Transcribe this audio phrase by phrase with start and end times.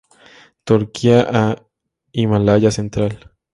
[0.63, 1.63] Turquía a
[2.11, 3.31] Himalaya central.